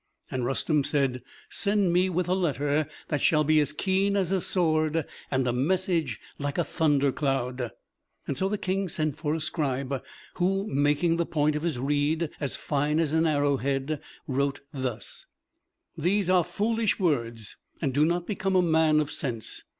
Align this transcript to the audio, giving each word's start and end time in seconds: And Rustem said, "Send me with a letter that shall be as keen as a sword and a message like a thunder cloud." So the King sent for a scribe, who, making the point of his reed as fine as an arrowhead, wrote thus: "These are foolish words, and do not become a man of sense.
And 0.31 0.43
Rustem 0.45 0.83
said, 0.83 1.21
"Send 1.51 1.93
me 1.93 2.09
with 2.09 2.27
a 2.27 2.33
letter 2.33 2.87
that 3.09 3.21
shall 3.21 3.43
be 3.43 3.59
as 3.59 3.71
keen 3.71 4.15
as 4.15 4.31
a 4.31 4.41
sword 4.41 5.05
and 5.29 5.45
a 5.45 5.53
message 5.53 6.19
like 6.39 6.57
a 6.57 6.63
thunder 6.63 7.11
cloud." 7.11 7.69
So 8.33 8.49
the 8.49 8.57
King 8.57 8.89
sent 8.89 9.15
for 9.15 9.35
a 9.35 9.39
scribe, 9.39 10.01
who, 10.37 10.65
making 10.65 11.17
the 11.17 11.27
point 11.27 11.55
of 11.55 11.61
his 11.61 11.77
reed 11.77 12.31
as 12.39 12.55
fine 12.57 12.99
as 12.99 13.13
an 13.13 13.27
arrowhead, 13.27 14.01
wrote 14.25 14.61
thus: 14.73 15.27
"These 15.95 16.31
are 16.31 16.43
foolish 16.43 16.97
words, 16.99 17.57
and 17.79 17.93
do 17.93 18.03
not 18.03 18.25
become 18.25 18.55
a 18.55 18.61
man 18.63 18.99
of 19.01 19.11
sense. 19.11 19.61